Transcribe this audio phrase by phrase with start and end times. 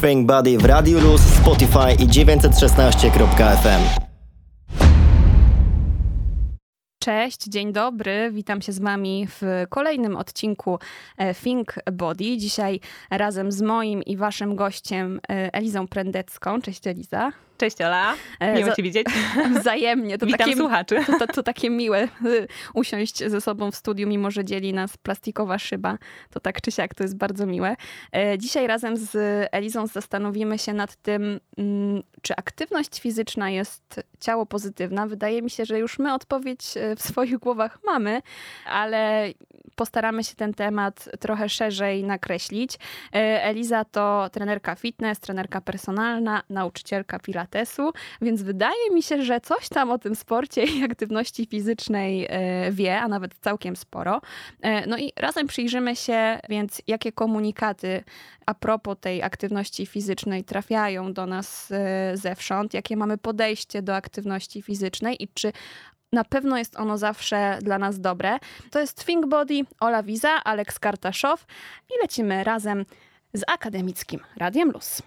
[0.00, 3.80] Think Body w Radio Luz, Spotify i 916.fm.
[7.02, 8.30] Cześć, dzień dobry.
[8.32, 10.78] Witam się z Wami w kolejnym odcinku
[11.18, 12.36] e, Think Body.
[12.36, 16.60] Dzisiaj razem z moim i Waszym gościem e, Elizą Prendecką.
[16.60, 17.32] Cześć Eliza.
[17.60, 19.06] Cześć Ola, E, miło Cię widzieć.
[19.60, 20.18] Wzajemnie.
[20.18, 20.96] To Witam takie, słuchaczy.
[21.06, 24.96] to, to, to takie miłe y, usiąść ze sobą w studiu, mimo że dzieli nas
[24.96, 25.98] plastikowa szyba.
[26.30, 27.76] To tak czy siak, to jest bardzo miłe.
[28.12, 29.16] E, Dzisiaj razem z
[29.52, 35.06] Elizą zastanowimy się nad tym, mm, czy aktywność fizyczna jest ciało pozytywna.
[35.06, 38.22] Wydaje mi się, że już my odpowiedź e, w swoich głowach mamy,
[38.66, 39.28] ale
[39.80, 42.78] postaramy się ten temat trochę szerzej nakreślić.
[43.14, 49.68] E, Eliza to trenerka fitness, trenerka personalna, nauczycielka pilatesu, więc wydaje mi się, że coś
[49.68, 54.20] tam o tym sporcie i aktywności fizycznej e, wie, a nawet całkiem sporo.
[54.62, 58.04] E, No i razem przyjrzymy się więc, jakie komunikaty
[58.46, 61.72] a propos tej aktywności fizycznej trafiają do nas
[62.14, 65.52] zewsząd, jakie mamy podejście do aktywności fizycznej i czy
[66.12, 68.38] na pewno jest ono zawsze dla nas dobre.
[68.70, 71.46] To jest Think Body, Ola Wiza, Aleks Kartaszow
[71.90, 72.84] i lecimy razem
[73.32, 75.02] z akademickim Radiem Luz.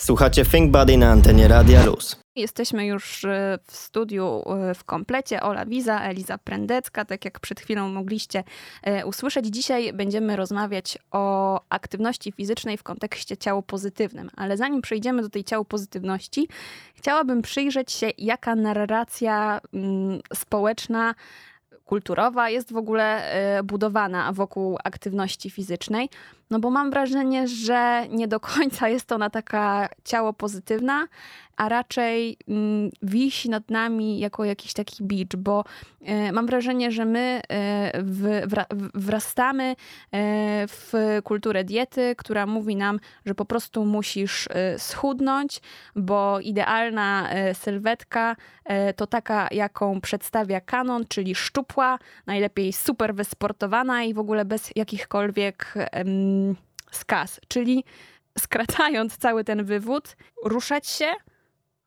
[0.00, 2.16] Słuchacie Think Body na antenie Radia Luz.
[2.36, 5.42] Jesteśmy już e, w studiu e, w komplecie.
[5.42, 8.44] Ola Wiza, Eliza Prendecka, tak jak przed chwilą mogliście
[8.82, 9.46] e, usłyszeć.
[9.46, 14.30] Dzisiaj będziemy rozmawiać o aktywności fizycznej w kontekście ciało pozytywnym.
[14.36, 16.48] Ale zanim przejdziemy do tej ciało pozytywności,
[16.94, 21.14] chciałabym przyjrzeć się, jaka narracja mm, społeczna
[21.84, 23.32] kulturowa jest w ogóle
[23.64, 26.08] budowana wokół aktywności fizycznej.
[26.50, 31.06] No bo mam wrażenie, że nie do końca jest ona taka ciało pozytywna,
[31.60, 35.64] a raczej mm, wisi nad nami jako jakiś taki bicz, bo
[36.00, 37.92] e, mam wrażenie, że my e,
[38.94, 39.76] wrastamy e,
[40.68, 40.92] w
[41.24, 44.48] kulturę diety, która mówi nam, że po prostu musisz
[44.78, 45.60] schudnąć,
[45.96, 48.36] bo idealna sylwetka
[48.96, 55.74] to taka, jaką przedstawia kanon, czyli szczupła, najlepiej super wysportowana i w ogóle bez jakichkolwiek
[56.90, 57.40] skaz.
[57.48, 57.84] Czyli
[58.38, 61.06] skracając cały ten wywód, ruszać się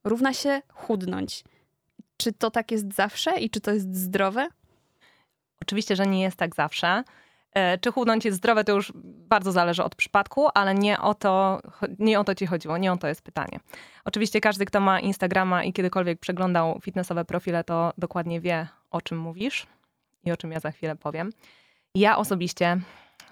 [0.03, 1.43] równa się chudnąć.
[2.17, 4.47] Czy to tak jest zawsze i czy to jest zdrowe?
[5.61, 7.03] Oczywiście, że nie jest tak zawsze.
[7.53, 11.61] E, Czy chudnąć jest zdrowe, to już bardzo zależy od przypadku, ale nie o to,
[11.99, 13.59] nie o to ci chodziło, nie o to jest pytanie.
[14.05, 19.17] Oczywiście każdy, kto ma Instagrama i kiedykolwiek przeglądał fitnessowe profile, to dokładnie wie, o czym
[19.17, 19.67] mówisz
[20.25, 21.29] i o czym ja za chwilę powiem.
[21.95, 22.81] Ja osobiście,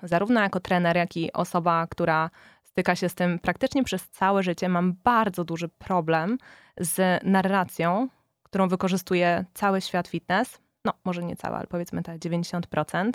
[0.04, 2.30] zarówno jako trener, jak i osoba, która
[2.64, 6.38] styka się z tym praktycznie przez całe życie, mam bardzo duży problem
[6.78, 8.08] z narracją,
[8.44, 10.60] którą wykorzystuje cały świat fitness.
[10.86, 13.12] No, może nie cały, ale powiedzmy te 90%.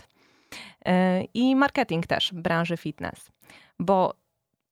[0.87, 0.93] Yy,
[1.35, 3.31] I marketing też branży fitness.
[3.79, 4.15] Bo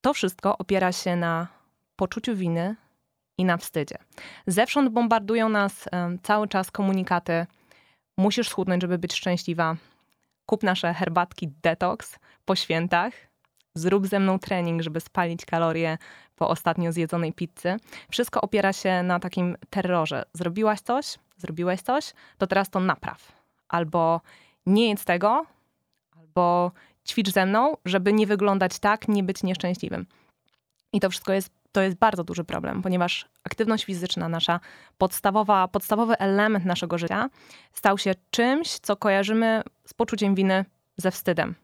[0.01, 1.47] to wszystko opiera się na
[1.95, 2.75] poczuciu winy
[3.37, 3.97] i na wstydzie.
[4.47, 5.89] Zewsząd bombardują nas
[6.23, 7.45] cały czas komunikaty:
[8.17, 9.75] musisz schudnąć, żeby być szczęśliwa.
[10.45, 13.13] Kup nasze herbatki detox po świętach.
[13.73, 15.97] Zrób ze mną trening, żeby spalić kalorie
[16.35, 17.77] po ostatnio zjedzonej pizzy.
[18.11, 20.23] Wszystko opiera się na takim terrorze.
[20.33, 21.05] Zrobiłaś coś,
[21.37, 23.31] zrobiłeś coś, to teraz to napraw.
[23.67, 24.21] Albo
[24.65, 25.45] nie jedz tego,
[26.17, 26.71] albo
[27.07, 30.05] ćwicz ze mną, żeby nie wyglądać tak, nie być nieszczęśliwym.
[30.93, 34.59] I to wszystko jest, to jest bardzo duży problem, ponieważ aktywność fizyczna, nasza
[34.97, 37.29] podstawowa, podstawowy element naszego życia,
[37.73, 40.65] stał się czymś, co kojarzymy z poczuciem winy,
[40.97, 41.55] ze wstydem.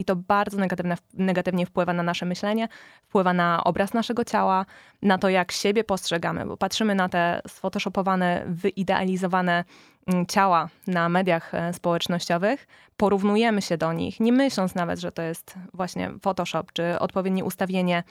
[0.00, 2.68] I to bardzo negatywne, negatywnie wpływa na nasze myślenie,
[3.02, 4.66] wpływa na obraz naszego ciała,
[5.02, 9.64] na to, jak siebie postrzegamy, bo patrzymy na te sfotoshopowane, wyidealizowane
[10.06, 12.66] mm, ciała na mediach e, społecznościowych,
[12.96, 18.02] porównujemy się do nich, nie myśląc nawet, że to jest właśnie Photoshop, czy odpowiednie ustawienie,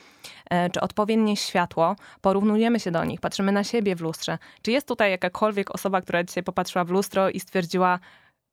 [0.50, 4.38] e, czy odpowiednie światło, porównujemy się do nich, patrzymy na siebie w lustrze.
[4.62, 8.00] Czy jest tutaj jakakolwiek osoba, która dzisiaj popatrzyła w lustro i stwierdziła,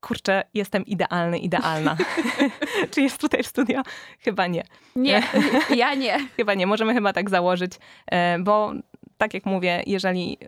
[0.01, 1.97] kurczę, jestem idealny, idealna.
[2.91, 3.81] czy jest tutaj w studio?
[4.19, 4.63] Chyba nie.
[4.95, 5.23] Nie,
[5.75, 6.27] ja nie.
[6.35, 7.71] Chyba nie, możemy chyba tak założyć,
[8.11, 8.73] e, bo
[9.17, 10.47] tak jak mówię, jeżeli y,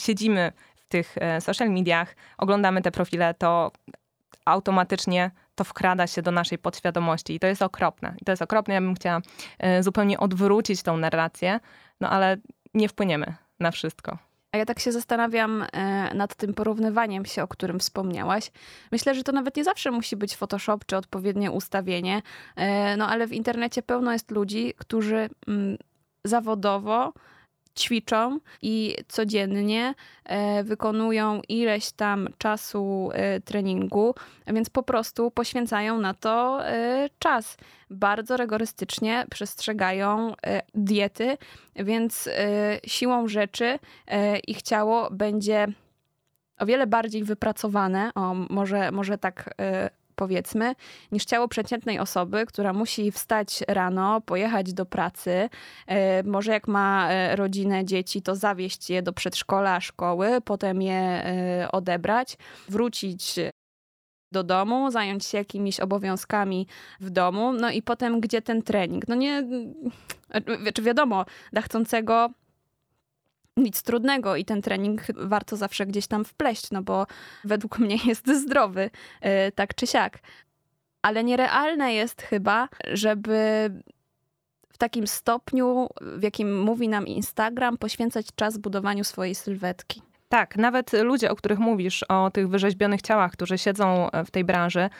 [0.00, 3.72] siedzimy w tych e, social mediach, oglądamy te profile, to
[4.44, 8.14] automatycznie to wkrada się do naszej podświadomości i to jest okropne.
[8.20, 9.20] I to jest okropne, ja bym chciała
[9.58, 11.60] e, zupełnie odwrócić tą narrację,
[12.00, 12.36] no ale
[12.74, 14.29] nie wpłyniemy na wszystko.
[14.52, 18.50] A ja tak się zastanawiam e, nad tym porównywaniem się, o którym wspomniałaś.
[18.92, 22.22] Myślę, że to nawet nie zawsze musi być Photoshop czy odpowiednie ustawienie,
[22.56, 25.76] e, no ale w internecie pełno jest ludzi, którzy mm,
[26.24, 27.12] zawodowo
[27.80, 29.94] ćwiczą i codziennie
[30.24, 34.14] e, wykonują ileś tam czasu e, treningu,
[34.46, 37.56] więc po prostu poświęcają na to e, czas.
[37.90, 40.34] Bardzo rygorystycznie przestrzegają
[40.74, 41.38] diety,
[41.76, 42.28] więc
[42.86, 43.78] siłą rzeczy
[44.46, 45.66] ich ciało będzie
[46.58, 49.54] o wiele bardziej wypracowane, o może, może tak
[50.20, 50.74] powiedzmy,
[51.12, 55.48] niż ciało przeciętnej osoby, która musi wstać rano, pojechać do pracy,
[55.86, 60.94] e, może jak ma e, rodzinę, dzieci, to zawieźć je do przedszkola, szkoły, potem je
[60.94, 62.36] e, odebrać,
[62.68, 63.34] wrócić
[64.32, 66.66] do domu, zająć się jakimiś obowiązkami
[67.00, 69.08] w domu, no i potem gdzie ten trening?
[69.08, 69.48] No nie,
[70.74, 72.30] czy wiadomo, dla chcącego
[73.56, 77.06] nic trudnego i ten trening warto zawsze gdzieś tam wpleść, no bo
[77.44, 80.18] według mnie jest zdrowy, e, tak czy siak.
[81.02, 83.70] Ale nierealne jest chyba, żeby
[84.68, 90.02] w takim stopniu, w jakim mówi nam Instagram, poświęcać czas budowaniu swojej sylwetki.
[90.28, 94.80] Tak, nawet ludzie, o których mówisz, o tych wyrzeźbionych ciałach, którzy siedzą w tej branży,
[94.80, 94.90] e,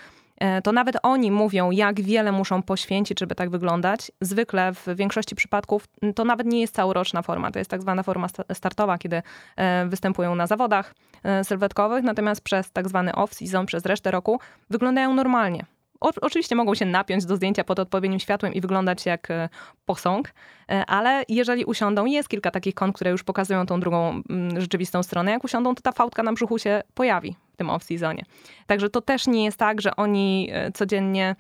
[0.65, 4.13] to nawet oni mówią, jak wiele muszą poświęcić, żeby tak wyglądać.
[4.21, 8.27] Zwykle w większości przypadków to nawet nie jest całoroczna forma, to jest tak zwana forma
[8.53, 9.23] startowa, kiedy
[9.57, 14.41] e, występują na zawodach e, sylwetkowych, natomiast przez tak zwany off-season, przez resztę roku
[14.71, 15.65] wyglądają normalnie.
[16.01, 19.49] O, oczywiście mogą się napiąć do zdjęcia pod odpowiednim światłem i wyglądać jak e,
[19.87, 20.29] posąg,
[20.71, 25.03] e, ale jeżeli usiądą, jest kilka takich kont, które już pokazują tą drugą mm, rzeczywistą
[25.03, 28.23] stronę, jak usiądą, to ta fałdka na brzuchu się pojawi tym off-seasonie.
[28.67, 31.37] Także to też nie jest tak, że oni e, codziennie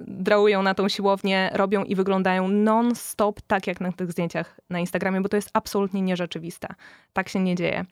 [0.00, 5.20] drałują na tą siłownię, robią i wyglądają non-stop tak jak na tych zdjęciach na Instagramie,
[5.20, 6.68] bo to jest absolutnie nierzeczywiste.
[7.12, 7.84] Tak się nie dzieje.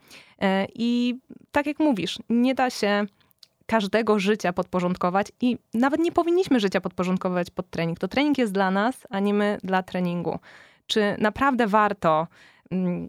[0.75, 1.19] I
[1.53, 3.07] tak jak mówisz, nie da się
[3.67, 7.99] każdego życia podporządkować i nawet nie powinniśmy życia podporządkować pod trening.
[7.99, 10.39] To trening jest dla nas, a nie my dla treningu.
[10.87, 12.27] Czy naprawdę warto
[12.71, 13.09] mm,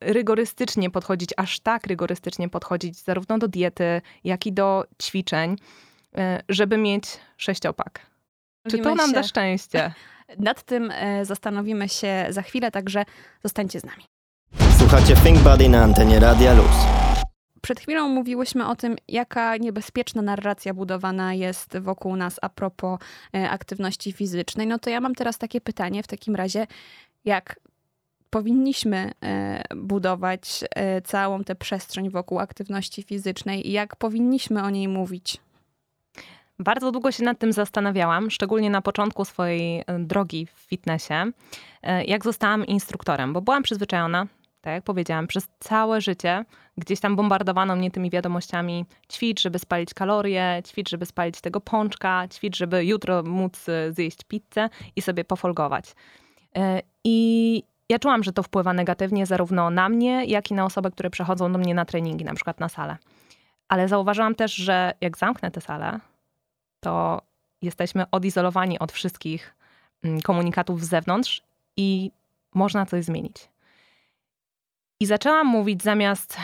[0.00, 6.76] rygorystycznie podchodzić, aż tak rygorystycznie podchodzić zarówno do diety, jak i do ćwiczeń, y, żeby
[6.76, 7.04] mieć
[7.36, 8.00] sześciopak?
[8.70, 9.92] Czy to nam da szczęście?
[10.38, 13.04] Nad tym e, zastanowimy się za chwilę, także
[13.42, 14.04] zostańcie z nami.
[14.78, 16.76] Słuchacie Think Body na antenie Radia Luz.
[17.62, 23.00] Przed chwilą mówiłyśmy o tym, jaka niebezpieczna narracja budowana jest wokół nas a propos
[23.34, 24.66] e, aktywności fizycznej.
[24.66, 26.66] No to ja mam teraz takie pytanie w takim razie,
[27.24, 27.60] jak
[28.30, 34.88] powinniśmy e, budować e, całą tę przestrzeń wokół aktywności fizycznej i jak powinniśmy o niej
[34.88, 35.36] mówić?
[36.58, 41.14] Bardzo długo się nad tym zastanawiałam, szczególnie na początku swojej drogi w fitnessie,
[42.06, 44.26] jak zostałam instruktorem, bo byłam przyzwyczajona
[44.60, 46.44] tak jak powiedziałam, przez całe życie
[46.78, 52.28] gdzieś tam bombardowano mnie tymi wiadomościami: ćwicz, żeby spalić kalorie, ćwicz, żeby spalić tego pączka,
[52.28, 55.94] ćwicz, żeby jutro móc e, zjeść pizzę i sobie pofolgować.
[56.56, 60.90] E, I ja czułam, że to wpływa negatywnie zarówno na mnie, jak i na osoby,
[60.90, 62.96] które przechodzą do mnie na treningi, na przykład na salę.
[63.68, 66.00] Ale zauważyłam też, że jak zamknę tę salę,
[66.80, 67.22] to
[67.62, 69.54] jesteśmy odizolowani od wszystkich
[70.04, 71.42] mm, komunikatów z zewnątrz
[71.76, 72.10] i
[72.54, 73.48] można coś zmienić.
[75.00, 76.36] I zaczęłam mówić zamiast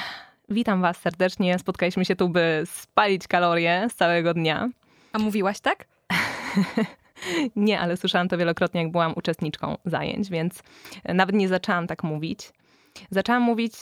[0.48, 4.68] witam was serdecznie, spotkaliśmy się tu, by spalić kalorie z całego dnia.
[5.12, 5.84] A mówiłaś tak?
[7.56, 10.62] nie, ale słyszałam to wielokrotnie, jak byłam uczestniczką zajęć, więc
[11.04, 12.52] nawet nie zaczęłam tak mówić.
[13.10, 13.72] Zaczęłam mówić,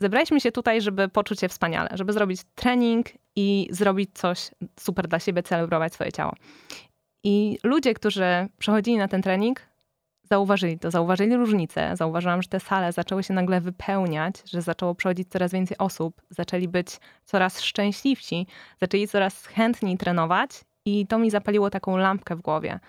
[0.00, 3.06] zebraliśmy się tutaj, żeby poczuć się wspaniale, żeby zrobić trening
[3.36, 4.50] i zrobić coś
[4.80, 6.32] super dla siebie, celebrować swoje ciało.
[7.24, 9.68] I ludzie, którzy przechodzili na ten trening,
[10.30, 11.96] zauważyli to, zauważyli różnicę.
[11.96, 16.68] Zauważyłam, że te sale zaczęły się nagle wypełniać, że zaczęło przychodzić coraz więcej osób, zaczęli
[16.68, 16.88] być
[17.24, 18.46] coraz szczęśliwsi,
[18.80, 20.50] zaczęli coraz chętniej trenować
[20.88, 22.80] i to mi zapaliło taką lampkę w głowie.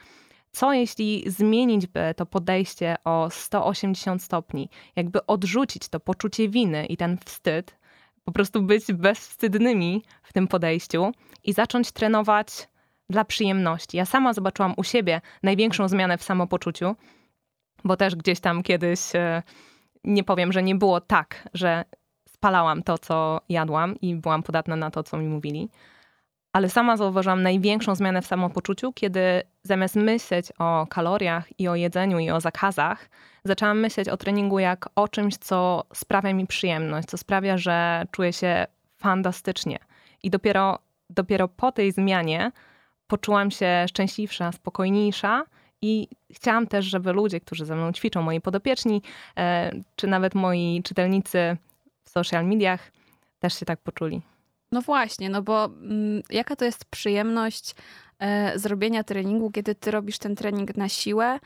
[0.51, 6.97] Co jeśli zmienić by to podejście o 180 stopni, jakby odrzucić to poczucie winy i
[6.97, 7.75] ten wstyd,
[8.25, 11.11] po prostu być bezwstydnymi w tym podejściu
[11.43, 12.67] i zacząć trenować
[13.09, 13.97] dla przyjemności.
[13.97, 16.95] Ja sama zobaczyłam u siebie największą zmianę w samopoczuciu,
[17.83, 19.43] bo też gdzieś tam kiedyś e,
[20.03, 21.85] nie powiem, że nie było tak, że
[22.27, 25.69] spalałam to, co jadłam i byłam podatna na to, co mi mówili.
[26.53, 29.21] Ale sama zauważyłam największą zmianę w samopoczuciu, kiedy
[29.63, 33.09] zamiast myśleć o kaloriach i o jedzeniu i o zakazach,
[33.43, 38.33] zaczęłam myśleć o treningu jak o czymś, co sprawia mi przyjemność, co sprawia, że czuję
[38.33, 38.65] się
[38.97, 39.79] fantastycznie.
[40.23, 40.79] I dopiero,
[41.09, 42.51] dopiero po tej zmianie
[43.07, 45.43] poczułam się szczęśliwsza, spokojniejsza
[45.81, 49.01] i chciałam też, żeby ludzie, którzy ze mną ćwiczą, moi podopieczni,
[49.37, 51.57] e, czy nawet moi czytelnicy
[52.03, 52.91] w social mediach,
[53.39, 54.21] też się tak poczuli.
[54.71, 57.75] No właśnie, no bo mm, jaka to jest przyjemność
[58.19, 61.39] e, zrobienia treningu, kiedy ty robisz ten trening na siłę,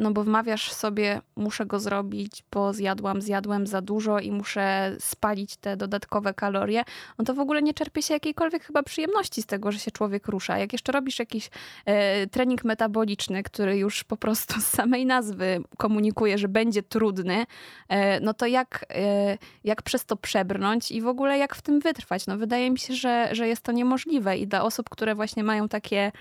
[0.00, 5.56] no bo wmawiasz sobie, muszę go zrobić, bo zjadłam, zjadłem za dużo i muszę spalić
[5.56, 6.82] te dodatkowe kalorie,
[7.18, 10.28] no to w ogóle nie czerpie się jakiejkolwiek chyba przyjemności z tego, że się człowiek
[10.28, 10.58] rusza.
[10.58, 11.50] Jak jeszcze robisz jakiś
[11.84, 17.46] e, trening metaboliczny, który już po prostu z samej nazwy komunikuje, że będzie trudny,
[17.88, 21.80] e, no to jak, e, jak przez to przebrnąć i w ogóle jak w tym
[21.80, 22.26] wytrwać?
[22.26, 25.68] No wydaje mi się, że, że jest to niemożliwe i dla osób, które właśnie mają
[25.68, 26.12] takie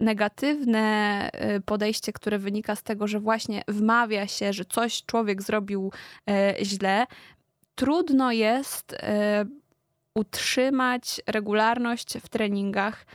[0.00, 5.92] negatywne y, podejście, które wynika z tego, że właśnie wmawia się, że coś człowiek zrobił
[6.30, 7.06] e, źle,
[7.74, 9.44] trudno jest e,
[10.14, 13.06] utrzymać regularność w treningach,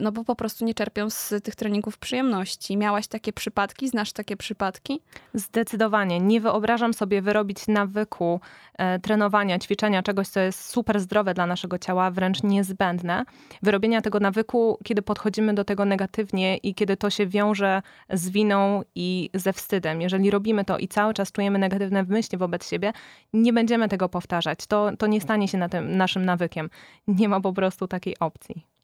[0.00, 2.76] no bo po prostu nie czerpią z tych treningów przyjemności.
[2.76, 3.88] Miałaś takie przypadki?
[3.88, 5.00] Znasz takie przypadki?
[5.34, 6.20] Zdecydowanie.
[6.20, 8.40] Nie wyobrażam sobie wyrobić nawyku
[8.78, 13.24] e, trenowania, ćwiczenia, czegoś, co jest super zdrowe dla naszego ciała, wręcz niezbędne.
[13.62, 18.82] Wyrobienia tego nawyku, kiedy podchodzimy do tego negatywnie i kiedy to się wiąże z winą
[18.94, 20.00] i ze wstydem.
[20.00, 22.92] Jeżeli robimy to i cały czas czujemy negatywne myśli wobec siebie,
[23.32, 24.66] nie będziemy tego powtarzać.
[24.66, 26.70] To, to nie stanie się na tym naszym nawykiem.
[27.08, 28.77] Nie ma po prostu takiej opcji.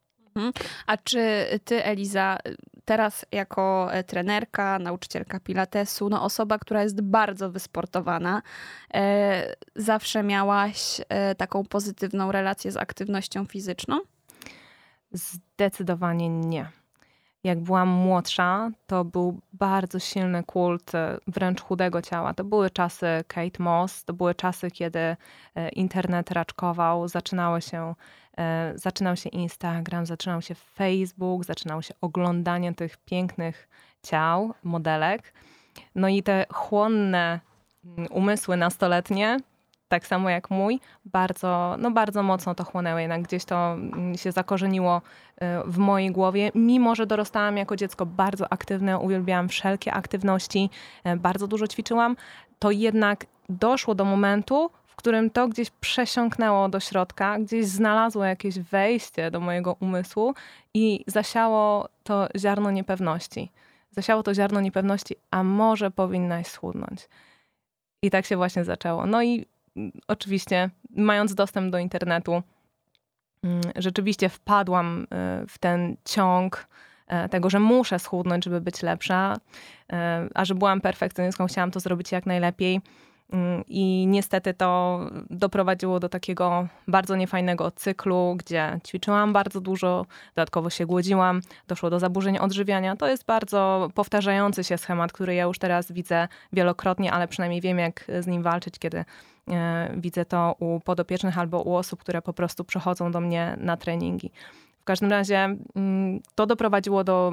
[0.86, 2.38] A czy ty, Eliza,
[2.84, 8.42] teraz jako e, trenerka, nauczycielka pilatesu, no osoba, która jest bardzo wysportowana,
[8.94, 14.00] e, zawsze miałaś e, taką pozytywną relację z aktywnością fizyczną?
[15.12, 16.83] Zdecydowanie nie.
[17.44, 22.34] Jak byłam młodsza, to był bardzo silny kult e, wręcz chudego ciała.
[22.34, 25.16] To były czasy Kate Moss, to były czasy, kiedy e,
[25.68, 27.94] internet raczkował, zaczynały się,
[28.38, 33.68] e, zaczynał się Instagram, zaczynał się Facebook, zaczynało się oglądanie tych pięknych
[34.02, 35.32] ciał, modelek.
[35.94, 37.40] No i te chłonne
[37.84, 39.38] mm, umysły nastoletnie
[39.88, 43.02] tak samo jak mój, bardzo, no bardzo mocno to chłonęły.
[43.02, 46.50] Jednak gdzieś to mm, się zakorzeniło y, w mojej głowie.
[46.54, 50.70] Mimo, że dorastałam jako dziecko bardzo aktywne, uwielbiałam wszelkie aktywności,
[51.06, 52.16] y, bardzo dużo ćwiczyłam,
[52.58, 58.58] to jednak doszło do momentu, w którym to gdzieś przesiąknęło do środka, gdzieś znalazło jakieś
[58.58, 60.34] wejście do mojego umysłu
[60.74, 63.50] i zasiało to ziarno niepewności.
[63.90, 67.08] Zasiało to ziarno niepewności, a może powinnaś schudnąć.
[68.02, 69.06] I tak się właśnie zaczęło.
[69.06, 69.46] No i
[70.08, 72.42] oczywiście, mając dostęp do internetu,
[73.42, 75.06] mm, rzeczywiście wpadłam y,
[75.48, 76.66] w ten ciąg
[77.06, 79.36] e, tego, że muszę schudnąć, żeby być lepsza,
[79.92, 82.80] e, a że byłam perfekcjonistką, chciałam to zrobić jak najlepiej.
[83.32, 85.00] Mm, I niestety to
[85.30, 91.98] doprowadziło do takiego bardzo niefajnego cyklu, gdzie ćwiczyłam bardzo dużo, dodatkowo się głodziłam, doszło do
[91.98, 92.96] zaburzeń odżywiania.
[92.96, 97.78] To jest bardzo powtarzający się schemat, który ja już teraz widzę wielokrotnie, ale przynajmniej wiem,
[97.78, 99.04] jak z nim walczyć, kiedy
[99.50, 103.76] e, widzę to u podopiecznych albo u osób, które po prostu przychodzą do mnie na
[103.76, 104.30] treningi.
[104.84, 107.32] W każdym razie mm, to doprowadziło do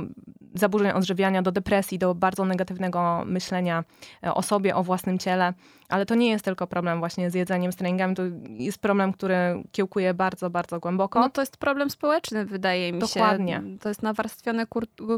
[0.53, 3.83] zaburzeń odżywiania, do depresji, do bardzo negatywnego myślenia
[4.23, 5.53] e, o sobie, o własnym ciele.
[5.89, 8.15] Ale to nie jest tylko problem właśnie z jedzeniem, z treningami.
[8.15, 11.19] To jest problem, który kiełkuje bardzo, bardzo głęboko.
[11.19, 13.53] No to jest problem społeczny, wydaje mi Dokładnie.
[13.53, 13.79] się.
[13.79, 14.65] To jest nawarstwione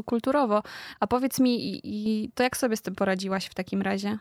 [0.04, 0.62] kulturowo.
[1.00, 4.18] A powiedz mi, i to jak sobie z tym poradziłaś w takim razie?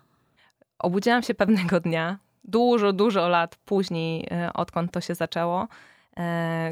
[0.79, 5.67] Obudziłam się pewnego dnia, dużo, dużo lat później, e, odkąd to się zaczęło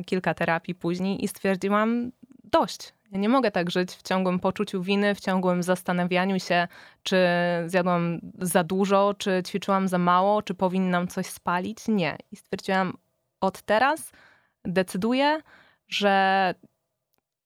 [0.06, 2.12] kilka terapii później i stwierdziłam
[2.44, 2.94] dość.
[3.12, 6.68] Ja nie mogę tak żyć w ciągłym poczuciu winy, w ciągłym zastanawianiu się,
[7.04, 7.18] czy
[7.66, 11.88] zjadłam za dużo, czy ćwiczyłam za mało, czy powinnam coś spalić.
[11.88, 12.18] Nie.
[12.32, 12.98] I stwierdziłam,
[13.42, 14.12] od teraz
[14.66, 15.42] decyduję,
[15.88, 16.56] że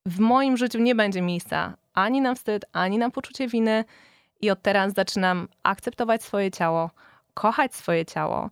[0.06, 3.86] w moim życiu nie będzie miejsca ani na wstyd, ani na poczucie winy.
[4.42, 6.92] I od teraz zaczynam akceptować swoje ciało,
[7.34, 8.50] kochać swoje ciało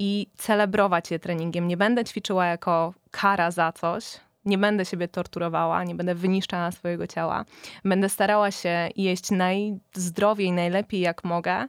[0.00, 1.68] i celebrować je treningiem.
[1.68, 7.06] Nie będę ćwiczyła jako kara za coś, nie będę siebie torturowała, nie będę wyniszczała swojego
[7.06, 7.44] ciała.
[7.84, 11.66] Będę starała się jeść najzdrowiej, najlepiej jak mogę,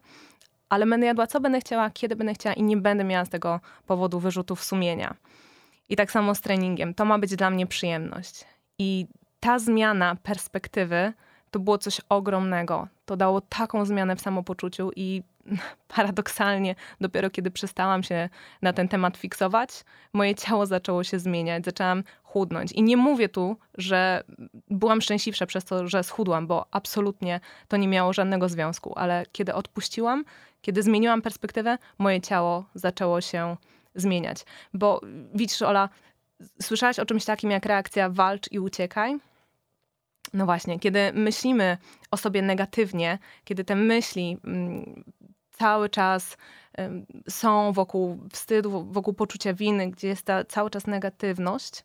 [0.69, 3.59] ale będę jadła co będę chciała, kiedy będę chciała i nie będę miała z tego
[3.85, 5.15] powodu wyrzutów sumienia.
[5.89, 6.93] I tak samo z treningiem.
[6.93, 8.45] To ma być dla mnie przyjemność.
[8.79, 9.07] I
[9.39, 11.13] ta zmiana perspektywy
[11.51, 12.87] to było coś ogromnego.
[13.05, 15.23] To dało taką zmianę w samopoczuciu i
[15.87, 18.29] paradoksalnie, dopiero kiedy przestałam się
[18.61, 19.69] na ten temat fiksować,
[20.13, 22.71] moje ciało zaczęło się zmieniać, zaczęłam chudnąć.
[22.71, 24.23] I nie mówię tu, że
[24.69, 29.53] byłam szczęśliwsza przez to, że schudłam, bo absolutnie to nie miało żadnego związku, ale kiedy
[29.53, 30.25] odpuściłam,
[30.61, 33.57] kiedy zmieniłam perspektywę, moje ciało zaczęło się
[33.95, 34.45] zmieniać.
[34.73, 35.01] Bo
[35.33, 35.89] widzisz, Ola,
[36.61, 39.19] słyszałaś o czymś takim jak reakcja walcz i uciekaj?
[40.33, 41.77] No właśnie, kiedy myślimy
[42.11, 45.03] o sobie negatywnie, kiedy te myśli mm,
[45.51, 46.37] cały czas
[47.29, 51.83] są wokół wstydu, wokół poczucia winy, gdzie jest ta cały czas negatywność,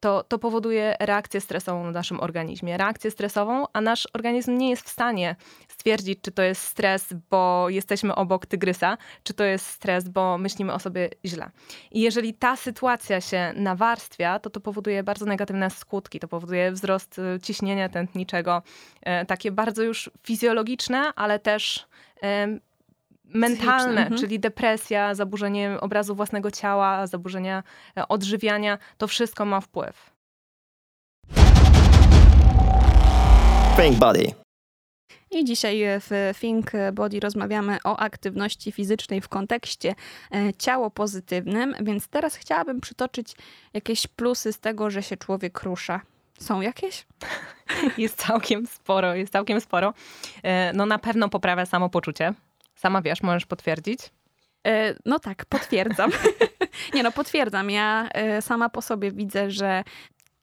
[0.00, 2.76] to, to powoduje reakcję stresową w naszym organizmie.
[2.76, 5.36] Reakcję stresową, a nasz organizm nie jest w stanie
[5.68, 10.72] stwierdzić, czy to jest stres, bo jesteśmy obok tygrysa, czy to jest stres, bo myślimy
[10.72, 11.50] o sobie źle.
[11.90, 16.20] I jeżeli ta sytuacja się nawarstwia, to to powoduje bardzo negatywne skutki.
[16.20, 18.62] To powoduje wzrost y, ciśnienia tętniczego,
[19.02, 21.86] e, takie bardzo już fizjologiczne, ale też
[23.34, 24.20] mentalne, mhm.
[24.20, 27.62] czyli depresja, zaburzenie obrazu własnego ciała, zaburzenia
[27.96, 30.16] e, odżywiania, to wszystko ma wpływ.
[33.76, 34.32] Think Body.
[35.30, 39.94] I dzisiaj w Think Body rozmawiamy o aktywności fizycznej w kontekście
[40.32, 43.34] e, ciało pozytywnym, więc teraz chciałabym przytoczyć
[43.74, 46.00] jakieś plusy z tego, że się człowiek rusza.
[46.38, 47.06] Są jakieś?
[47.98, 49.94] Jest całkiem sporo, jest całkiem sporo.
[50.42, 52.34] E, no na pewno poprawia samopoczucie.
[52.76, 54.00] Sama wiesz, możesz potwierdzić?
[54.66, 56.10] E, no tak, potwierdzam.
[56.94, 57.70] Nie no, potwierdzam.
[57.70, 59.84] Ja e, sama po sobie widzę, że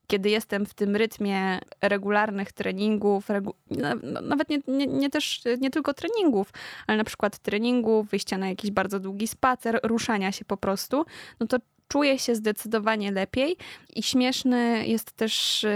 [0.08, 5.70] kiedy jestem w tym rytmie regularnych treningów, regu no, nawet nie, nie, nie, też nie
[5.70, 6.50] tylko treningów,
[6.88, 11.06] ale na przykład treningów, wyjścia na jakiś bardzo długi spacer, ruszania się po prostu,
[11.40, 11.58] no to
[11.94, 13.58] czuję się zdecydowanie lepiej
[13.96, 15.70] i śmieszny jest też y,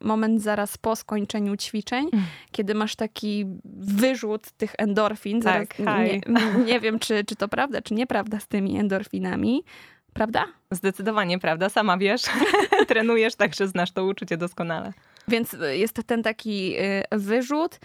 [0.00, 2.24] moment zaraz po skończeniu ćwiczeń, mm.
[2.52, 5.42] kiedy masz taki wyrzut tych endorfin.
[5.42, 6.20] Zaraz, tak, nie,
[6.72, 9.64] nie wiem, czy, czy to prawda, czy nieprawda z tymi endorfinami.
[10.12, 10.44] Prawda?
[10.70, 11.68] Zdecydowanie prawda.
[11.68, 12.22] Sama wiesz,
[12.88, 14.92] trenujesz, także znasz to uczucie doskonale.
[15.28, 17.78] Więc jest ten taki y, wyrzut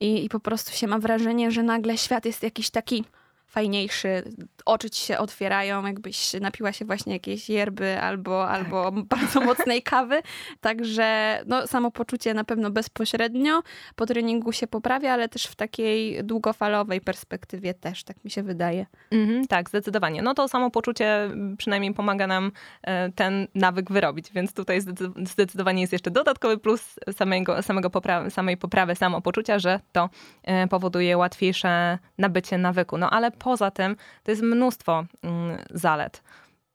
[0.00, 3.04] i, i po prostu się ma wrażenie, że nagle świat jest jakiś taki
[3.50, 4.22] fajniejszy,
[4.64, 8.54] oczy ci się otwierają, jakbyś napiła się właśnie jakiejś yerby albo, tak.
[8.54, 10.22] albo bardzo mocnej kawy.
[10.60, 13.62] Także no, samopoczucie na pewno bezpośrednio
[13.96, 18.86] po treningu się poprawia, ale też w takiej długofalowej perspektywie też, tak mi się wydaje.
[19.10, 20.22] Mhm, tak, zdecydowanie.
[20.22, 22.52] No to samopoczucie przynajmniej pomaga nam
[22.82, 24.80] e, ten nawyk wyrobić, więc tutaj
[25.26, 30.10] zdecydowanie jest jeszcze dodatkowy plus samego, samego poprawy, samej poprawy samopoczucia, że to
[30.42, 32.98] e, powoduje łatwiejsze nabycie nawyku.
[32.98, 36.22] No ale poza tym to jest mnóstwo mm, zalet.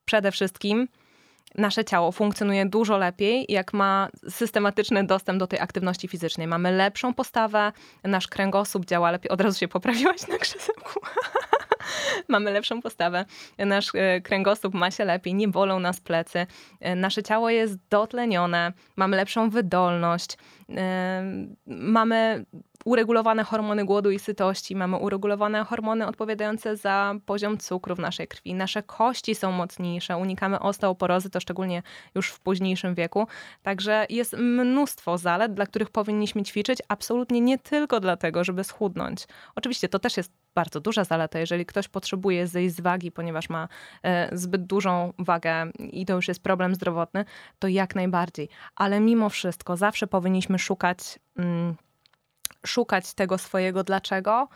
[0.04, 0.88] Przede wszystkim
[1.54, 6.46] nasze ciało funkcjonuje dużo lepiej, jak ma systematyczny dostęp do tej aktywności fizycznej.
[6.46, 7.72] Mamy lepszą postawę,
[8.04, 9.30] nasz kręgosłup działa lepiej.
[9.30, 11.00] Od razu się poprawiłaś na krzesełku.
[12.28, 13.24] mamy lepszą postawę,
[13.58, 16.46] nasz e, kręgosłup ma się lepiej, nie bolą nas plecy,
[16.80, 20.36] e, nasze ciało jest dotlenione, mamy lepszą wydolność,
[20.76, 21.22] e,
[21.66, 22.44] mamy
[22.86, 28.54] uregulowane hormony głodu i sytości, mamy uregulowane hormony odpowiadające za poziom cukru w naszej krwi,
[28.54, 31.82] nasze kości są mocniejsze, unikamy osteoporozy, to szczególnie
[32.14, 33.26] już w późniejszym wieku.
[33.62, 39.26] Także jest mnóstwo zalet, dla których powinniśmy ćwiczyć, absolutnie nie tylko dlatego, żeby schudnąć.
[39.54, 43.68] Oczywiście to też jest bardzo duża zaleta, jeżeli ktoś potrzebuje zejść z wagi, ponieważ ma
[44.02, 47.24] e, zbyt dużą wagę i to już jest problem zdrowotny,
[47.58, 48.48] to jak najbardziej.
[48.76, 51.18] Ale mimo wszystko zawsze powinniśmy szukać.
[51.36, 51.76] Mm,
[52.66, 54.48] szukać tego swojego dlaczego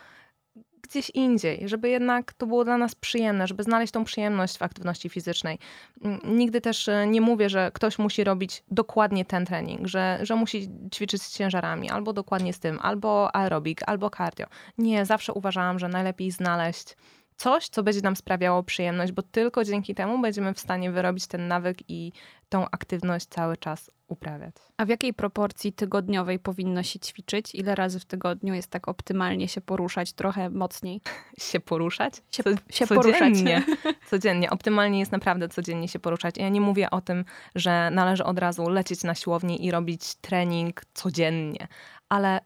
[0.81, 5.09] gdzieś indziej, żeby jednak to było dla nas przyjemne, żeby znaleźć tą przyjemność w aktywności
[5.09, 5.59] fizycznej.
[6.03, 10.35] Mm, nigdy też e, nie mówię, że ktoś musi robić dokładnie ten trening, że, że
[10.35, 14.45] musi ćwiczyć z ciężarami, albo dokładnie z tym, albo aerobik, albo cardio.
[14.77, 16.95] Nie, zawsze uważałam, że najlepiej znaleźć
[17.37, 21.47] coś, co będzie nam sprawiało przyjemność, bo tylko dzięki temu będziemy w stanie wyrobić ten
[21.47, 22.11] nawyk i
[22.49, 24.55] tą aktywność cały czas uprawiać.
[24.77, 27.55] A w jakiej proporcji tygodniowej powinno się ćwiczyć?
[27.55, 31.01] Ile razy w tygodniu jest tak optymalnie się poruszać trochę mocniej?
[31.51, 32.13] Się poruszać?
[32.31, 33.63] Się, się codziennie.
[33.65, 33.95] poruszać.
[34.09, 34.49] Codziennie.
[34.49, 36.37] Optymalnie jest naprawdę codziennie się poruszać.
[36.37, 40.81] Ja nie mówię o tym, że należy od razu lecieć na siłownię i robić trening
[40.93, 41.67] codziennie,
[42.09, 42.39] ale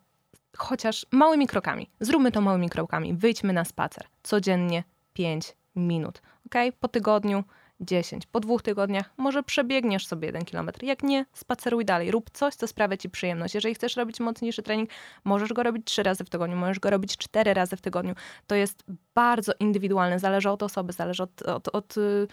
[0.58, 1.90] chociaż małymi krokami.
[2.00, 3.14] Zróbmy to małymi krokami.
[3.14, 4.06] Wyjdźmy na spacer.
[4.24, 6.22] Codziennie 5 minut.
[6.46, 6.56] Ok?
[6.80, 7.44] Po tygodniu
[7.80, 8.26] 10.
[8.26, 10.84] Po dwóch tygodniach może przebiegniesz sobie jeden kilometr.
[10.84, 12.12] Jak nie, spaceruj dalej.
[12.12, 13.56] Rób coś, co sprawia ci przyjemność.
[13.56, 14.90] Jeżeli chcesz robić mocniejszy trening,
[15.24, 18.16] możesz go robić trzy razy w tygodniu, możesz go robić cztery razy w tygodniu.
[18.48, 18.84] To jest
[19.16, 22.28] bardzo indywidualne, zależy od osoby, zależy od, od, od y,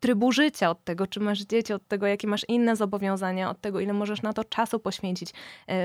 [0.00, 3.80] trybu życia, od tego, czy masz dzieci, od tego, jakie masz inne zobowiązania, od tego,
[3.80, 5.34] ile możesz na to czasu poświęcić, y,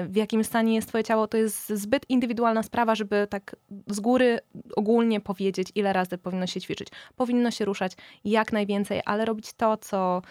[0.07, 1.27] w jakim stanie jest twoje ciało.
[1.27, 3.55] To jest zbyt indywidualna sprawa, żeby tak
[3.88, 4.39] z góry
[4.75, 6.88] ogólnie powiedzieć, ile razy powinno się ćwiczyć.
[7.15, 7.91] Powinno się ruszać
[8.25, 10.21] jak najwięcej, ale robić to, co,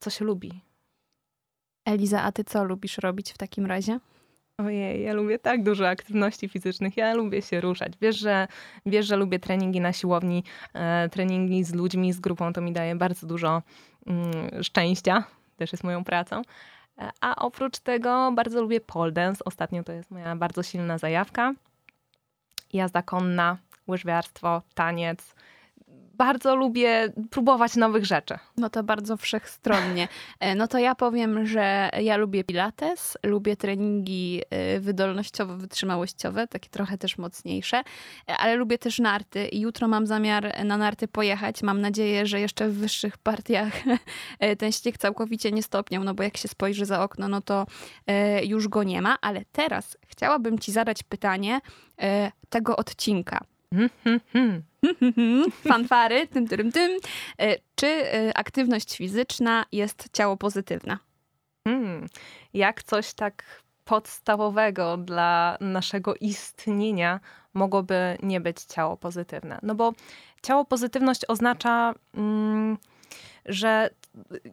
[0.00, 0.60] co się lubi.
[1.84, 3.98] Eliza, a ty co lubisz robić w takim razie?
[4.66, 7.92] Ojej, ja lubię tak dużo aktywności fizycznych, ja lubię się ruszać.
[8.00, 8.48] Wiesz, że,
[8.86, 10.44] wiesz, że lubię treningi na siłowni,
[10.74, 13.62] e, treningi z ludźmi, z grupą, to mi daje bardzo dużo
[14.06, 15.24] mm, szczęścia,
[15.56, 16.42] też jest moją pracą.
[16.98, 21.54] E, a oprócz tego bardzo lubię pole dance, ostatnio to jest moja bardzo silna zajawka.
[22.72, 25.34] Jazda konna, łyżwiarstwo, taniec,
[26.20, 28.38] bardzo lubię próbować nowych rzeczy.
[28.56, 30.08] No to bardzo wszechstronnie.
[30.40, 36.98] E, No to ja powiem, że ja lubię pilates, lubię treningi e, wydolnościowo-wytrzymałościowe, takie trochę
[36.98, 37.76] też mocniejsze,
[38.28, 41.62] e, ale lubię też narty i jutro mam zamiar na narty pojechać.
[41.62, 43.72] Mam nadzieję, że jeszcze w wyższych partiach
[44.60, 47.66] ten śnieg całkowicie nie stopniał, no bo jak się spojrzy za okno, no to
[48.42, 49.16] już go nie ma.
[49.20, 51.60] Ale teraz chciałabym ci zadać pytanie
[52.48, 53.40] tego odcinka.
[53.72, 54.69] Mhm, mhm.
[55.68, 56.98] Fanfary, tym, tym, tym.
[57.40, 60.98] E, Czy e, aktywność fizyczna jest ciało pozytywna?
[61.64, 62.06] Hmm.
[62.54, 67.20] Jak coś tak podstawowego dla naszego istnienia
[67.54, 69.58] mogłoby nie być ciało pozytywne?
[69.62, 69.92] No bo
[70.42, 72.78] ciało pozytywność oznacza, mm,
[73.46, 73.90] że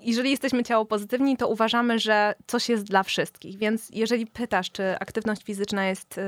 [0.01, 3.57] jeżeli jesteśmy ciało pozytywni, to uważamy, że coś jest dla wszystkich.
[3.57, 6.19] Więc jeżeli pytasz, czy aktywność fizyczna jest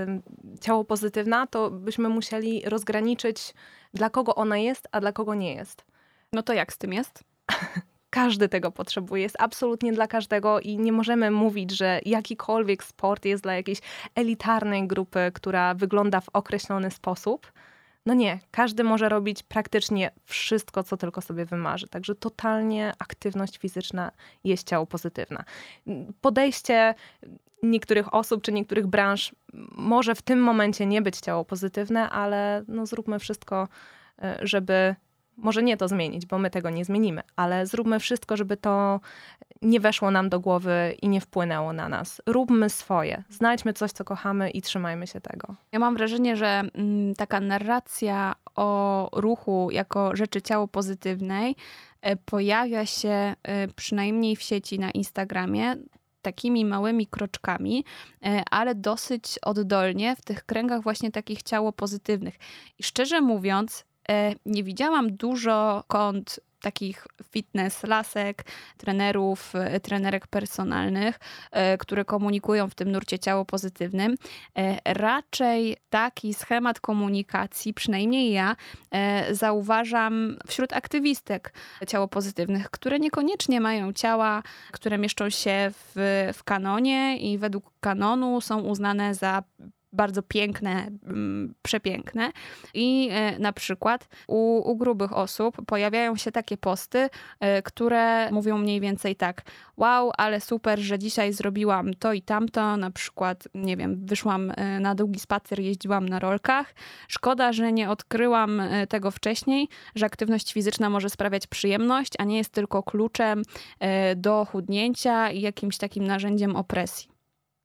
[0.62, 3.54] ciało pozytywna, to byśmy musieli rozgraniczyć,
[3.94, 5.86] dla kogo ona jest, a dla kogo nie jest.
[6.34, 7.24] No to jak z tym jest?
[8.10, 13.44] Każdy tego potrzebuje, jest absolutnie dla każdego i nie możemy mówić, że jakikolwiek sport jest
[13.44, 13.80] dla jakiejś
[14.16, 17.52] elitarnej grupy, która wygląda w określony sposób.
[18.06, 21.88] No nie, każdy może robić praktycznie wszystko, co tylko sobie wymarzy.
[21.88, 24.12] Także totalnie aktywność fizyczna
[24.44, 25.44] jest ciało pozytywna.
[26.22, 26.96] Podejście
[27.64, 29.36] niektórych osób czy niektórych branż
[29.72, 33.68] może w tym momencie nie być ciało pozytywne, ale no zróbmy wszystko,
[34.22, 34.96] e, żeby
[35.38, 39.00] może nie to zmienić, bo my tego nie zmienimy, ale zróbmy wszystko, żeby to
[39.62, 42.22] nie weszło nam do głowy i nie wpłynęło na nas.
[42.26, 45.56] Róbmy swoje, znajdźmy coś, co kochamy i trzymajmy się tego.
[45.72, 51.56] Ja mam wrażenie, że mm, taka narracja o ruchu jako rzeczy ciało pozytywnej
[52.02, 55.76] e, pojawia się e, przynajmniej w sieci na Instagramie
[56.22, 57.86] takimi małymi kroczkami,
[58.26, 62.36] e, ale dosyć oddolnie w tych kręgach właśnie takich ciało pozytywnych.
[62.80, 63.86] I szczerze mówiąc,
[64.46, 68.44] nie widziałam dużo kont takich fitness lasek,
[68.78, 71.20] trenerów, e, trenerek personalnych,
[71.52, 74.16] e, które komunikują w tym nurcie ciało pozytywnym.
[74.58, 78.56] E, Raczej taki schemat komunikacji, przynajmniej ja,
[79.32, 81.54] zauważam wśród aktywistek
[81.88, 88.42] ciało pozytywnych, które niekoniecznie mają ciała, które mieszczą się w, w kanonie i według kanonu
[88.42, 89.44] są uznane za
[89.94, 92.32] bardzo piękne, mm, przepiękne.
[92.74, 98.58] I e, na przykład u, u grubych osób pojawiają się takie posty, e, które mówią
[98.58, 99.42] mniej więcej tak:
[99.78, 102.78] Wow, ale super, że dzisiaj zrobiłam to i tamto.
[102.78, 106.74] Na przykład, nie wiem, wyszłam e, na długi spacer, jeździłam na rolkach.
[107.08, 112.50] Szkoda, że nie odkryłam tego wcześniej, że aktywność fizyczna może sprawiać przyjemność, a nie jest
[112.50, 113.44] tylko kluczem
[114.16, 117.19] do chudnięcia i jakimś takim narzędziem opresji.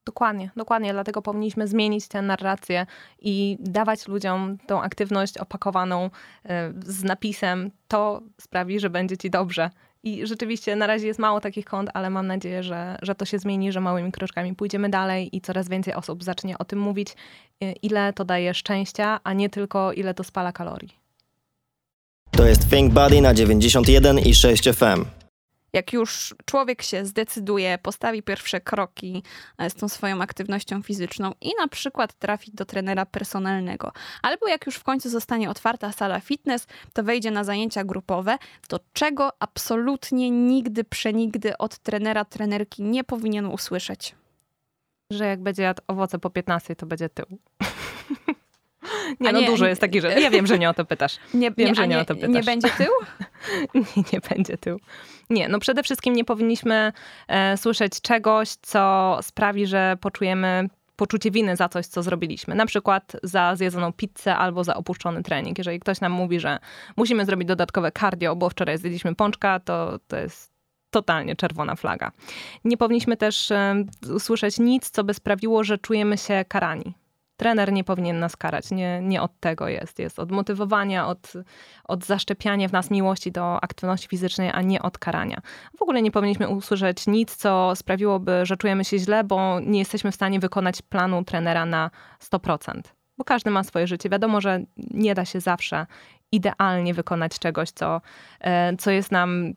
[0.06, 0.92] Dokładnie, dokładnie.
[0.92, 2.86] Dlatego powinniśmy zmienić tę narrację
[3.18, 6.10] i dawać ludziom tą aktywność opakowaną
[6.44, 7.70] e, z napisem.
[7.88, 9.70] To sprawi, że będzie ci dobrze.
[10.02, 13.38] I rzeczywiście na razie jest mało takich kont, ale mam nadzieję, że, że to się
[13.38, 17.08] zmieni, że małymi kroczkami pójdziemy dalej i coraz więcej osób zacznie o tym mówić,
[17.62, 20.98] e, ile to daje szczęścia, a nie tylko ile to spala kalorii.
[22.30, 25.23] To jest Think Body na 91 i 6 FM.
[25.74, 29.22] Jak już człowiek się zdecyduje, postawi pierwsze kroki
[29.58, 34.66] e, z tą swoją aktywnością fizyczną i na przykład trafi do trenera personalnego, albo jak
[34.66, 40.30] już w końcu zostanie otwarta sala fitness, to wejdzie na zajęcia grupowe, to czego absolutnie
[40.30, 44.14] nigdy, przenigdy od trenera, trenerki nie powinien usłyszeć?
[45.10, 47.26] Że jak będzie jadł owoce po 15, to będzie tył.
[49.20, 50.20] nie, A no nie- dużo jest takich rzeczy.
[50.25, 51.16] Ja wiem, że nie o to pytasz.
[51.35, 52.31] Nie, Wiem, że a nie o to pytasz.
[52.31, 52.92] nie będzie tył?
[53.75, 54.81] nie, nie będzie tył.
[55.31, 56.92] Nie, no przede wszystkim nie powinniśmy
[57.29, 62.55] e, słyszeć czegoś, co sprawi, że poczujemy poczucie winy za coś, co zrobiliśmy.
[62.55, 65.59] Na przykład za zjedzoną pizzę albo za opuszczony trening.
[65.59, 66.59] Jeżeli ktoś nam mówi, że
[66.97, 70.53] musimy zrobić dodatkowe cardio, bo wczoraj zjedliśmy pączka, to to jest
[70.90, 72.12] totalnie czerwona flaga.
[72.64, 76.94] Nie powinniśmy też e, usłyszeć nic, co by sprawiło, że czujemy się karani.
[77.37, 79.99] Trener nie powinien nas karać, nie, nie od tego jest.
[79.99, 81.33] Jest od motywowania, od,
[81.85, 85.40] od zaszczepiania w nas miłości do aktywności fizycznej, a nie od karania.
[85.79, 90.12] W ogóle nie powinniśmy usłyszeć nic, co sprawiłoby, że czujemy się źle, bo nie jesteśmy
[90.12, 91.90] w stanie wykonać planu trenera na
[92.33, 92.81] 100%.
[93.18, 94.09] Bo każdy ma swoje życie.
[94.09, 95.87] Wiadomo, że nie da się zawsze
[96.33, 98.01] idealnie wykonać czegoś, co,
[98.40, 99.53] e, co jest nam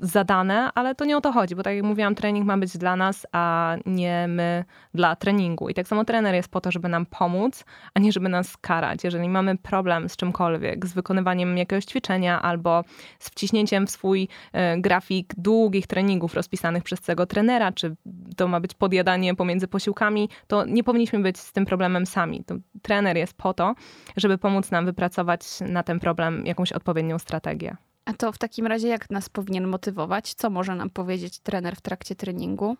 [0.00, 2.96] zadane, ale to nie o to chodzi, bo tak jak mówiłam, trening ma być dla
[2.96, 5.68] nas, a nie my dla treningu.
[5.68, 9.04] I tak samo trener jest po to, żeby nam pomóc, a nie żeby nas karać.
[9.04, 12.84] Jeżeli mamy problem z czymkolwiek, z wykonywaniem jakiegoś ćwiczenia albo
[13.18, 17.96] z wciśnięciem w swój e, grafik długich treningów rozpisanych przez tego trenera, czy
[18.36, 22.44] to ma być podjadanie pomiędzy posiłkami, to nie powinniśmy być z tym problemem sami.
[22.44, 23.74] To trener jest po to,
[24.16, 27.76] żeby pomóc nam wypracować na ten problem jakąś odpowiednią strategię.
[28.04, 30.34] A to w takim razie jak nas powinien motywować?
[30.34, 32.76] Co może nam powiedzieć trener w trakcie treningu?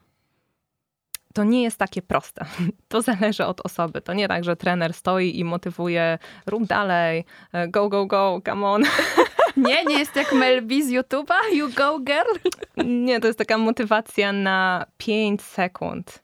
[1.33, 2.45] to nie jest takie proste.
[2.89, 4.01] To zależy od osoby.
[4.01, 7.25] To nie tak, że trener stoi i motywuje, rób dalej,
[7.69, 8.83] go, go, go, come on.
[9.57, 12.49] Nie, nie jest jak Mel B z YouTube'a, you go girl.
[12.85, 16.22] Nie, to jest taka motywacja na 5 sekund.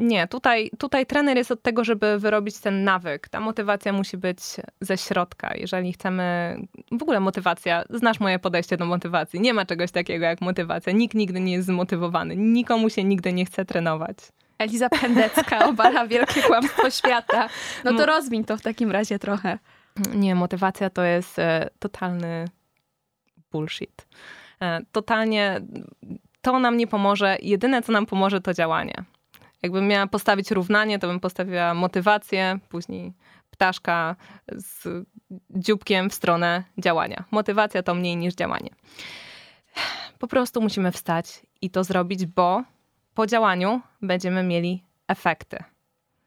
[0.00, 3.28] Nie, tutaj, tutaj trener jest od tego, żeby wyrobić ten nawyk.
[3.28, 4.38] Ta motywacja musi być
[4.80, 5.54] ze środka.
[5.56, 6.56] Jeżeli chcemy.
[6.92, 9.40] W ogóle motywacja, znasz moje podejście do motywacji.
[9.40, 10.92] Nie ma czegoś takiego jak motywacja.
[10.92, 12.36] Nikt nigdy nie jest zmotywowany.
[12.36, 14.16] Nikomu się nigdy nie chce trenować.
[14.58, 17.48] Eliza Pendecka obala wielkie kłamstwo świata.
[17.84, 19.58] No to rozwiń to w takim razie trochę.
[20.14, 22.44] Nie, motywacja to jest e, totalny
[23.52, 24.06] bullshit.
[24.62, 25.60] E, totalnie
[26.42, 27.36] to nam nie pomoże.
[27.42, 29.04] Jedyne, co nam pomoże, to działanie.
[29.62, 33.12] Jakbym miała postawić równanie, to bym postawiła motywację, później
[33.50, 34.16] ptaszka
[34.52, 35.06] z
[35.50, 37.24] dzióbkiem w stronę działania.
[37.30, 38.70] Motywacja to mniej niż działanie.
[40.18, 42.62] Po prostu musimy wstać i to zrobić, bo
[43.14, 45.64] po działaniu będziemy mieli efekty.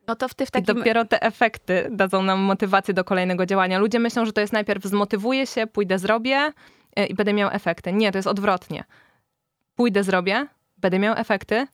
[0.08, 0.76] No to w ty w takim...
[0.76, 3.80] I dopiero te efekty dadzą nam motywację do kolejnego działania.
[3.80, 6.52] Ludzie myślą, że to jest najpierw zmotywuję się, pójdę, zrobię
[6.96, 7.94] e, i będę miał efekty.
[7.94, 8.84] Nie, to jest odwrotnie.
[9.76, 11.68] Pójdę, zrobię, będę miał efekty,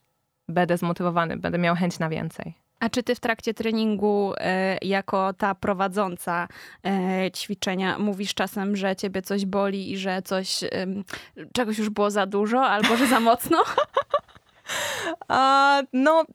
[0.49, 2.53] będę zmotywowany, będę miał chęć na więcej.
[2.79, 6.47] A czy ty w trakcie treningu, e, jako ta prowadząca
[6.85, 10.63] e, ćwiczenia, mówisz czasem, że ciebie coś boli i że coś,
[11.53, 13.63] czegoś już było za dużo albo że za mocno?
[15.27, 16.25] A, no,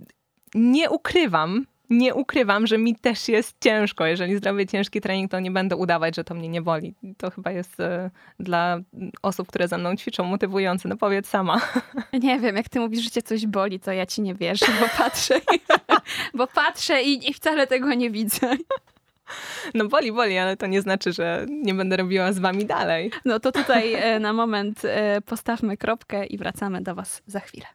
[0.54, 1.66] nie ukrywam,
[1.98, 4.06] nie ukrywam, że mi też jest ciężko.
[4.06, 6.94] Jeżeli zrobię ciężki trening, to nie będę udawać, że to mnie nie boli.
[7.16, 8.78] To chyba jest e, dla
[9.22, 10.88] osób, które ze mną ćwiczą, motywujące.
[10.88, 11.60] No powiedz sama.
[12.22, 14.86] Nie wiem, jak ty mówisz, że cię coś boli, to ja ci nie wierzę, bo
[14.98, 15.40] patrzę,
[16.38, 18.56] bo patrzę i, i wcale tego nie widzę.
[19.74, 23.10] No boli, boli, ale to nie znaczy, że nie będę robiła z wami dalej.
[23.24, 27.66] No to tutaj e, na moment e, postawmy kropkę i wracamy do was za chwilę.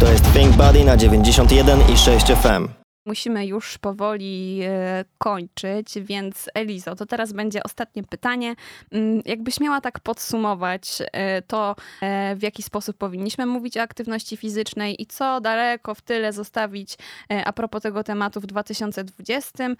[0.00, 2.81] To jest Think Body na 91 i 6 FM.
[3.06, 8.54] Musimy już powoli e, kończyć, więc Elizo, to teraz będzie ostatnie pytanie.
[8.92, 14.36] Mm, Jakbyś miała tak podsumować e, to, e, w jaki sposób powinniśmy mówić o aktywności
[14.36, 16.96] fizycznej i co daleko w tyle zostawić
[17.44, 19.74] a propos tego tematu w 2020, e,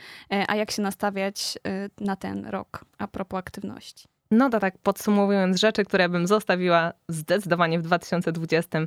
[0.49, 1.59] a jak się nastawiać
[2.01, 4.05] na ten rok a propos aktywności.
[4.31, 8.79] No to tak podsumowując rzeczy, które bym zostawiła zdecydowanie w 2020,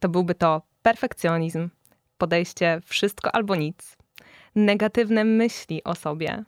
[0.00, 1.68] to byłby to perfekcjonizm,
[2.18, 3.96] podejście wszystko albo nic,
[4.54, 6.44] negatywne myśli o sobie,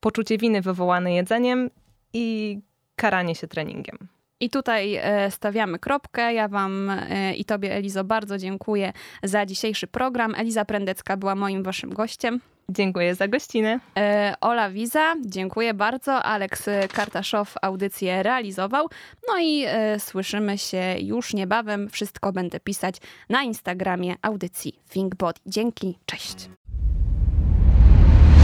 [0.00, 1.70] poczucie winy wywołane jedzeniem
[2.12, 2.58] i
[2.96, 3.98] karanie się treningiem.
[4.40, 6.34] I tutaj e, stawiamy kropkę.
[6.34, 10.34] Ja Wam e, i Tobie, Elizo, bardzo dziękuję za dzisiejszy program.
[10.34, 12.40] Eliza Prendecka była moim Waszym gościem.
[12.70, 13.80] Dziękuję za gościnę.
[13.98, 16.22] E, Ola Wiza, dziękuję bardzo.
[16.22, 18.88] Aleks Kartaszow audycję realizował.
[19.28, 21.88] No i e, słyszymy się już niebawem.
[21.90, 22.96] Wszystko będę pisać
[23.28, 25.40] na Instagramie audycji Think Body.
[25.46, 26.48] Dzięki, cześć.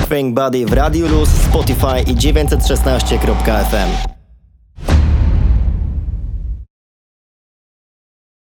[0.08, 4.23] Think Body w Radiu Luz, Spotify i 916.fm.